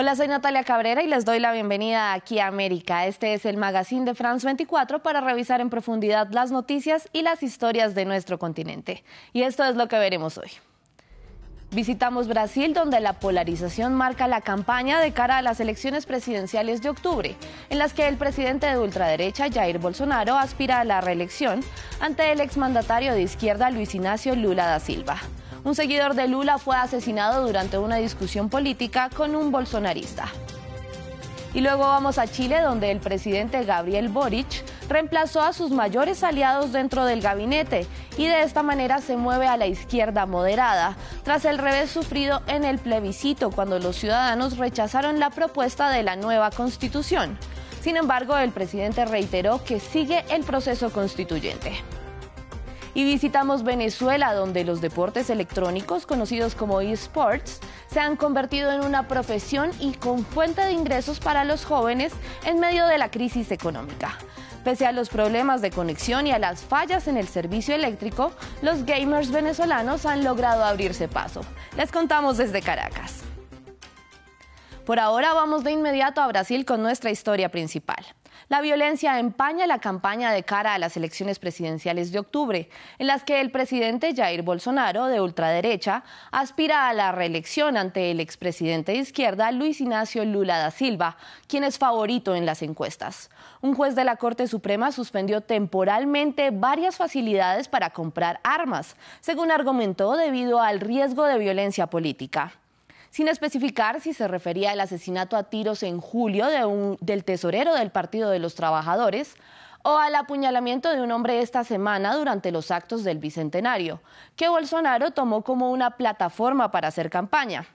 [0.00, 3.06] Hola, soy Natalia Cabrera y les doy la bienvenida aquí a América.
[3.06, 7.42] Este es el magazine de France 24 para revisar en profundidad las noticias y las
[7.42, 9.02] historias de nuestro continente.
[9.32, 10.50] Y esto es lo que veremos hoy.
[11.72, 16.90] Visitamos Brasil, donde la polarización marca la campaña de cara a las elecciones presidenciales de
[16.90, 17.34] octubre,
[17.68, 21.58] en las que el presidente de ultraderecha, Jair Bolsonaro, aspira a la reelección
[21.98, 25.18] ante el exmandatario de izquierda, Luis Ignacio Lula da Silva.
[25.64, 30.28] Un seguidor de Lula fue asesinado durante una discusión política con un bolsonarista.
[31.54, 36.72] Y luego vamos a Chile, donde el presidente Gabriel Boric reemplazó a sus mayores aliados
[36.72, 37.86] dentro del gabinete
[38.16, 42.64] y de esta manera se mueve a la izquierda moderada, tras el revés sufrido en
[42.64, 47.38] el plebiscito cuando los ciudadanos rechazaron la propuesta de la nueva constitución.
[47.80, 51.72] Sin embargo, el presidente reiteró que sigue el proceso constituyente.
[52.94, 59.08] Y visitamos Venezuela, donde los deportes electrónicos, conocidos como eSports, se han convertido en una
[59.08, 62.12] profesión y con fuente de ingresos para los jóvenes
[62.44, 64.18] en medio de la crisis económica.
[64.64, 68.84] Pese a los problemas de conexión y a las fallas en el servicio eléctrico, los
[68.84, 71.40] gamers venezolanos han logrado abrirse paso.
[71.76, 73.22] Les contamos desde Caracas.
[74.84, 78.04] Por ahora vamos de inmediato a Brasil con nuestra historia principal.
[78.48, 83.22] La violencia empaña la campaña de cara a las elecciones presidenciales de octubre, en las
[83.22, 88.98] que el presidente Jair Bolsonaro, de ultraderecha, aspira a la reelección ante el expresidente de
[88.98, 93.28] izquierda Luis Ignacio Lula da Silva, quien es favorito en las encuestas.
[93.60, 100.16] Un juez de la Corte Suprema suspendió temporalmente varias facilidades para comprar armas, según argumentó
[100.16, 102.54] debido al riesgo de violencia política
[103.18, 106.46] sin especificar si se refería al asesinato a tiros en julio
[107.00, 109.34] del tesorero del Partido de los Trabajadores
[109.82, 114.00] o al apuñalamiento de un hombre esta semana durante los actos del Bicentenario,
[114.36, 117.66] que Bolsonaro tomó como una plataforma para hacer campaña.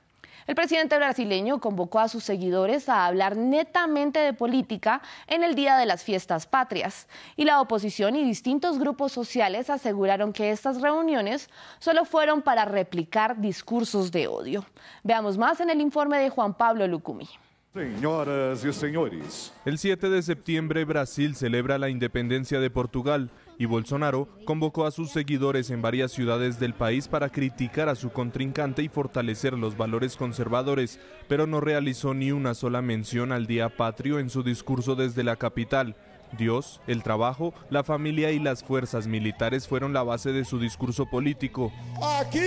[0.45, 5.77] El presidente brasileño convocó a sus seguidores a hablar netamente de política en el Día
[5.77, 7.07] de las Fiestas Patrias,
[7.37, 13.39] y la oposición y distintos grupos sociales aseguraron que estas reuniones solo fueron para replicar
[13.39, 14.65] discursos de odio.
[15.03, 17.29] Veamos más en el informe de Juan Pablo Lucumi.
[17.73, 19.51] Señoras y señores.
[19.65, 25.11] El 7 de septiembre Brasil celebra la independencia de Portugal y Bolsonaro convocó a sus
[25.11, 30.15] seguidores en varias ciudades del país para criticar a su contrincante y fortalecer los valores
[30.15, 35.23] conservadores, pero no realizó ni una sola mención al Día Patrio en su discurso desde
[35.23, 35.95] la capital.
[36.37, 41.05] Dios, el trabajo, la familia y las fuerzas militares fueron la base de su discurso
[41.05, 41.71] político.
[42.01, 42.39] Aquí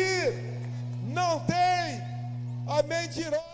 [1.08, 1.44] no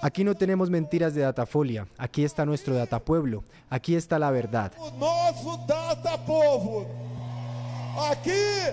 [0.01, 4.73] Aquí no tenemos mentiras de datafolia, aquí está nuestro datapueblo, aquí está la verdad.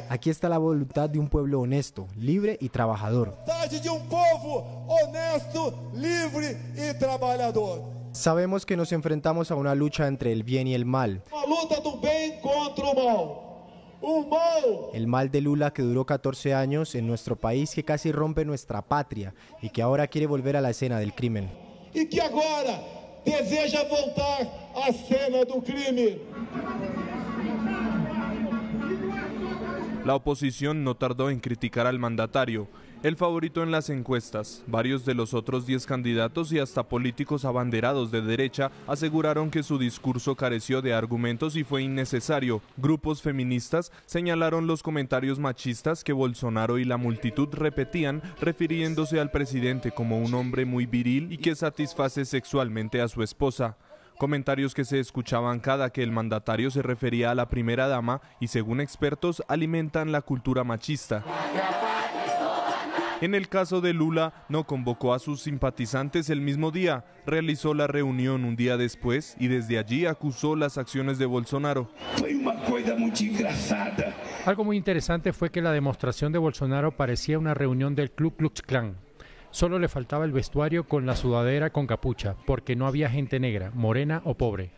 [0.09, 3.35] Aquí está la voluntad de un pueblo honesto, libre y trabajador.
[8.11, 11.23] Sabemos que nos enfrentamos a una lucha entre el bien y el mal.
[14.93, 18.81] El mal de Lula que duró 14 años en nuestro país que casi rompe nuestra
[18.81, 21.49] patria y que ahora quiere volver a la escena del crimen.
[21.93, 22.81] Y que ahora
[23.25, 26.21] deseja voltar a escena del crimen.
[30.05, 32.67] La oposición no tardó en criticar al mandatario
[33.01, 38.11] el favorito en las encuestas, varios de los otros 10 candidatos y hasta políticos abanderados
[38.11, 42.61] de derecha aseguraron que su discurso careció de argumentos y fue innecesario.
[42.75, 49.91] Grupos feministas señalaron los comentarios machistas que Bolsonaro y la multitud repetían refiriéndose al presidente
[49.91, 53.77] como un hombre muy viril y que satisface sexualmente a su esposa
[54.19, 58.47] comentarios que se escuchaban cada que el mandatario se refería a la primera dama y
[58.47, 61.23] según expertos alimentan la cultura machista.
[63.21, 67.87] En el caso de Lula, no convocó a sus simpatizantes el mismo día, realizó la
[67.87, 71.89] reunión un día después y desde allí acusó las acciones de Bolsonaro.
[74.45, 78.61] Algo muy interesante fue que la demostración de Bolsonaro parecía una reunión del Ku Klux
[78.61, 79.08] Klan.
[79.51, 83.71] Solo le faltaba el vestuario con la sudadera con capucha, porque no había gente negra,
[83.73, 84.71] morena o pobre.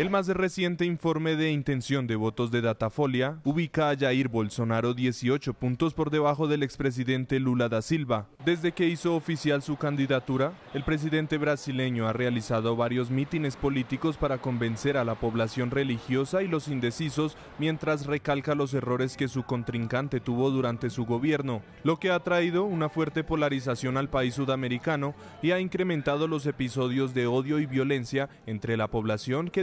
[0.00, 5.52] El más reciente informe de intención de votos de Datafolia ubica a Jair Bolsonaro 18
[5.52, 8.26] puntos por debajo del expresidente Lula da Silva.
[8.42, 14.38] Desde que hizo oficial su candidatura, el presidente brasileño ha realizado varios mítines políticos para
[14.38, 20.18] convencer a la población religiosa y los indecisos mientras recalca los errores que su contrincante
[20.18, 25.50] tuvo durante su gobierno, lo que ha traído una fuerte polarización al país sudamericano y
[25.50, 29.62] ha incrementado los episodios de odio y violencia entre la población que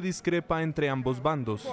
[0.62, 1.68] entre ambos bandos.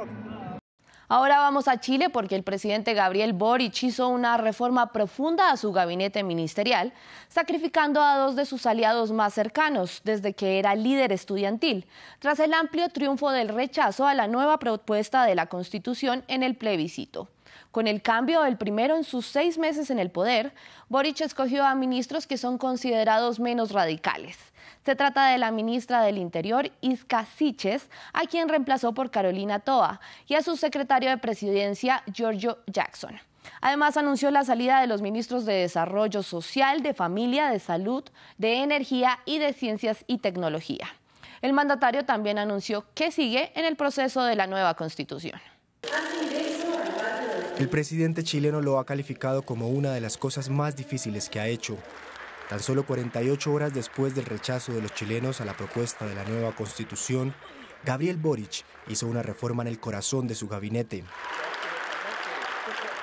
[1.09, 5.71] Ahora vamos a Chile porque el presidente Gabriel Boric hizo una reforma profunda a su
[5.71, 6.93] gabinete ministerial,
[7.29, 11.87] sacrificando a dos de sus aliados más cercanos desde que era líder estudiantil,
[12.21, 16.57] tras el amplio triunfo del rechazo a la nueva propuesta de la Constitución en el
[16.57, 17.29] plebiscito.
[17.71, 20.55] Con el cambio, el primero en sus seis meses en el poder,
[20.89, 24.39] Boric escogió a ministros que son considerados menos radicales.
[24.85, 30.01] Se trata de la ministra del Interior, Isca Siches, a quien reemplazó por Carolina Toa,
[30.27, 33.19] y a su secretario de Presidencia, Giorgio Jackson.
[33.61, 38.05] Además, anunció la salida de los ministros de Desarrollo Social, de Familia, de Salud,
[38.39, 40.87] de Energía y de Ciencias y Tecnología.
[41.43, 45.41] El mandatario también anunció que sigue en el proceso de la nueva constitución.
[47.59, 51.47] El presidente chileno lo ha calificado como una de las cosas más difíciles que ha
[51.47, 51.79] hecho.
[52.49, 56.25] Tan solo 48 horas después del rechazo de los chilenos a la propuesta de la
[56.25, 57.33] nueva constitución,
[57.85, 61.05] Gabriel Boric hizo una reforma en el corazón de su gabinete.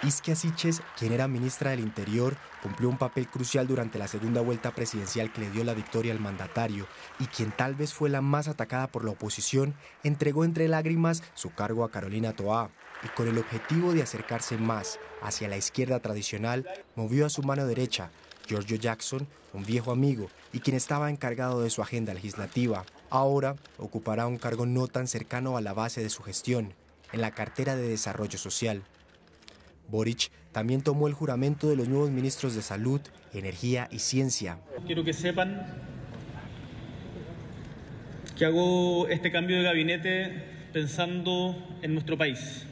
[0.03, 4.71] Isquia Siches, quien era ministra del Interior, cumplió un papel crucial durante la segunda vuelta
[4.71, 6.87] presidencial que le dio la victoria al mandatario
[7.19, 11.53] y quien tal vez fue la más atacada por la oposición, entregó entre lágrimas su
[11.53, 12.71] cargo a Carolina Toá
[13.03, 17.67] y con el objetivo de acercarse más hacia la izquierda tradicional, movió a su mano
[17.67, 18.09] derecha
[18.47, 22.85] Giorgio Jackson, un viejo amigo y quien estaba encargado de su agenda legislativa.
[23.11, 26.73] Ahora ocupará un cargo no tan cercano a la base de su gestión,
[27.11, 28.83] en la cartera de Desarrollo Social.
[29.91, 33.01] Boric también tomó el juramento de los nuevos ministros de Salud,
[33.33, 34.57] Energía y Ciencia.
[34.87, 35.67] Quiero que sepan
[38.37, 40.43] que hago este cambio de gabinete
[40.73, 42.65] pensando en nuestro país.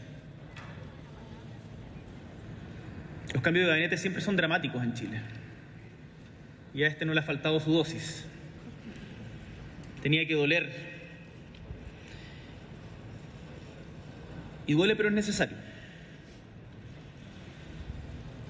[3.33, 5.21] Los cambios de gabinete siempre son dramáticos en Chile
[6.73, 8.25] y a este no le ha faltado su dosis.
[10.01, 10.71] Tenía que doler.
[14.65, 15.57] Y duele pero es necesario.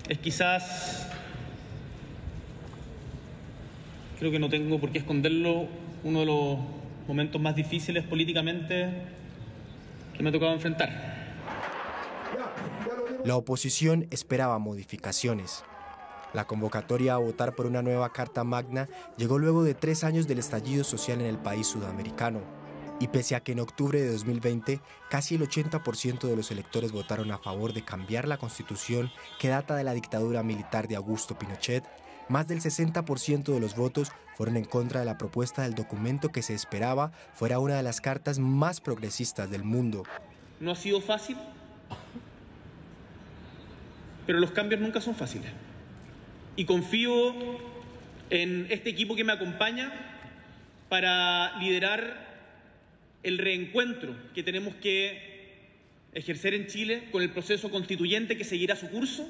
[0.07, 1.07] Es quizás,
[4.19, 5.67] creo que no tengo por qué esconderlo,
[6.03, 6.57] uno de los
[7.07, 8.91] momentos más difíciles políticamente
[10.15, 11.19] que me ha tocado enfrentar.
[13.25, 15.63] La oposición esperaba modificaciones.
[16.33, 18.87] La convocatoria a votar por una nueva Carta Magna
[19.17, 22.58] llegó luego de tres años del estallido social en el país sudamericano.
[22.99, 27.31] Y pese a que en octubre de 2020 casi el 80% de los electores votaron
[27.31, 29.09] a favor de cambiar la constitución
[29.39, 31.83] que data de la dictadura militar de Augusto Pinochet,
[32.27, 36.41] más del 60% de los votos fueron en contra de la propuesta del documento que
[36.41, 40.03] se esperaba fuera una de las cartas más progresistas del mundo.
[40.59, 41.37] No ha sido fácil,
[44.27, 45.51] pero los cambios nunca son fáciles
[46.55, 47.33] y confío
[48.29, 49.91] en este equipo que me acompaña
[50.89, 52.28] para liderar
[53.23, 55.29] el reencuentro que tenemos que
[56.13, 59.27] ejercer en Chile con el proceso constituyente que seguirá su curso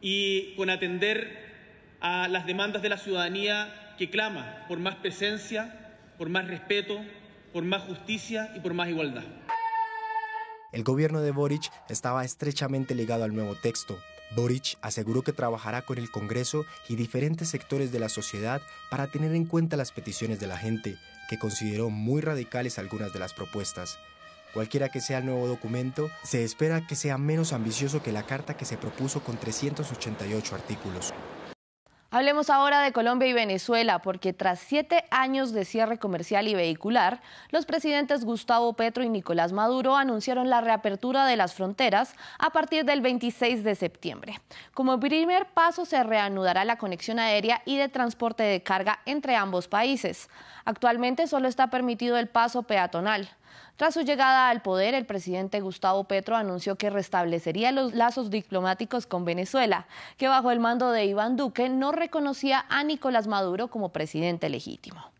[0.00, 1.46] y con atender
[2.00, 7.00] a las demandas de la ciudadanía que clama por más presencia, por más respeto,
[7.52, 9.24] por más justicia y por más igualdad.
[10.72, 13.98] El gobierno de Boric estaba estrechamente ligado al nuevo texto,
[14.34, 18.60] Boric aseguró que trabajará con el Congreso y diferentes sectores de la sociedad
[18.90, 20.96] para tener en cuenta las peticiones de la gente,
[21.28, 23.98] que consideró muy radicales algunas de las propuestas.
[24.54, 28.56] Cualquiera que sea el nuevo documento, se espera que sea menos ambicioso que la carta
[28.56, 31.12] que se propuso con 388 artículos.
[32.16, 37.20] Hablemos ahora de Colombia y Venezuela, porque tras siete años de cierre comercial y vehicular,
[37.50, 42.86] los presidentes Gustavo Petro y Nicolás Maduro anunciaron la reapertura de las fronteras a partir
[42.86, 44.40] del 26 de septiembre.
[44.72, 49.68] Como primer paso se reanudará la conexión aérea y de transporte de carga entre ambos
[49.68, 50.30] países.
[50.66, 53.28] Actualmente solo está permitido el paso peatonal.
[53.76, 59.06] Tras su llegada al poder, el presidente Gustavo Petro anunció que restablecería los lazos diplomáticos
[59.06, 63.90] con Venezuela, que bajo el mando de Iván Duque no reconocía a Nicolás Maduro como
[63.90, 65.15] presidente legítimo.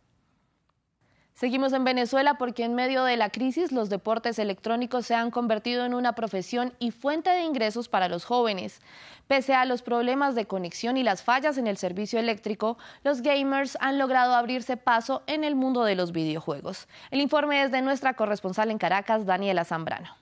[1.37, 5.85] Seguimos en Venezuela porque en medio de la crisis los deportes electrónicos se han convertido
[5.85, 8.81] en una profesión y fuente de ingresos para los jóvenes.
[9.29, 13.77] Pese a los problemas de conexión y las fallas en el servicio eléctrico, los gamers
[13.83, 16.89] han logrado abrirse paso en el mundo de los videojuegos.
[17.11, 20.17] El informe es de nuestra corresponsal en Caracas, Daniela Zambrano.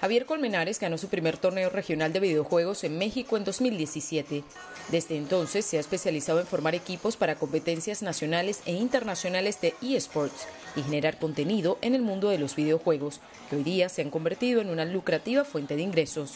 [0.00, 4.44] Javier Colmenares ganó su primer torneo regional de videojuegos en México en 2017.
[4.88, 10.46] Desde entonces se ha especializado en formar equipos para competencias nacionales e internacionales de eSports
[10.76, 14.60] y generar contenido en el mundo de los videojuegos, que hoy día se han convertido
[14.60, 16.34] en una lucrativa fuente de ingresos.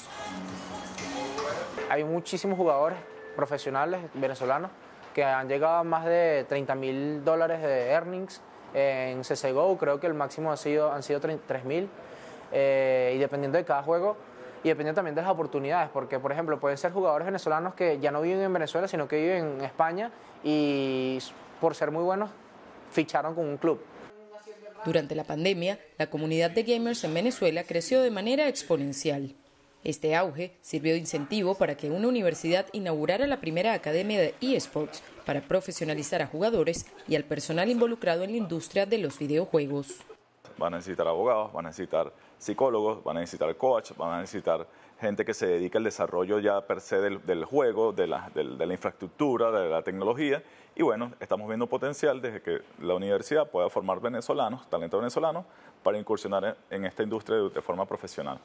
[1.90, 2.98] Hay muchísimos jugadores
[3.36, 4.70] profesionales venezolanos
[5.14, 8.40] que han llegado a más de 30 mil dólares de earnings
[8.74, 11.88] En CSGO creo que el máximo ha sido, han sido 3.000
[12.52, 14.16] eh, y dependiendo de cada juego
[14.64, 18.10] y dependiendo también de las oportunidades, porque por ejemplo pueden ser jugadores venezolanos que ya
[18.10, 20.10] no viven en Venezuela, sino que viven en España
[20.42, 21.18] y
[21.60, 22.30] por ser muy buenos
[22.90, 23.80] ficharon con un club.
[24.84, 29.34] Durante la pandemia, la comunidad de gamers en Venezuela creció de manera exponencial.
[29.84, 35.02] Este auge sirvió de incentivo para que una universidad inaugurara la primera academia de eSports
[35.24, 39.98] para profesionalizar a jugadores y al personal involucrado en la industria de los videojuegos.
[40.56, 44.66] Van a necesitar abogados, van a necesitar psicólogos, van a necesitar coach, van a necesitar
[45.00, 49.50] gente que se dedica al desarrollo ya per se del, juego, de la, de infraestructura,
[49.50, 50.42] de la tecnología.
[50.74, 55.44] Y bueno, estamos viendo potencial desde que la universidad pueda formar venezolanos, talento venezolano,
[55.82, 58.38] para incursionar en, esta industria de forma profesional.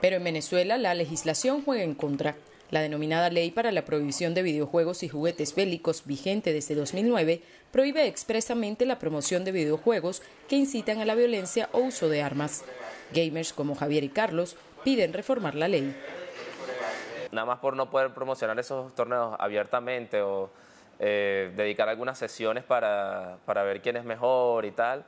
[0.00, 2.34] Pero en Venezuela la legislación juega en contra.
[2.70, 8.06] La denominada Ley para la Prohibición de Videojuegos y Juguetes Bélicos, vigente desde 2009, prohíbe
[8.06, 12.64] expresamente la promoción de videojuegos que incitan a la violencia o uso de armas.
[13.12, 15.96] Gamers como Javier y Carlos piden reformar la ley.
[17.32, 20.50] Nada más por no poder promocionar esos torneos abiertamente o
[21.00, 25.04] eh, dedicar algunas sesiones para, para ver quién es mejor y tal,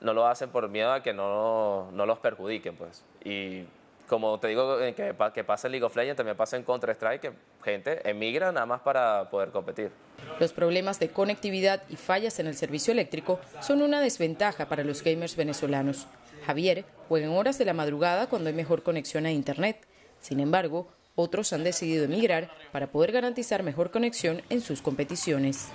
[0.00, 2.74] no lo hacen por miedo a que no, no los perjudiquen.
[2.74, 3.04] Pues.
[3.22, 3.66] Y
[4.08, 7.20] como te digo, eh, que, que pasa en League of Legends, también pasa en Counter-Strike,
[7.20, 7.32] que
[7.64, 9.90] gente emigra nada más para poder competir.
[10.38, 15.02] Los problemas de conectividad y fallas en el servicio eléctrico son una desventaja para los
[15.02, 16.06] gamers venezolanos.
[16.46, 19.86] Javier juega en horas de la madrugada cuando hay mejor conexión a Internet.
[20.20, 25.68] Sin embargo, otros han decidido emigrar para poder garantizar mejor conexión en sus competiciones.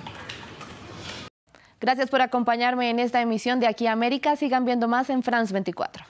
[1.81, 4.35] Gracias por acompañarme en esta emisión de Aquí América.
[4.35, 6.05] Sigan viendo más en France 24.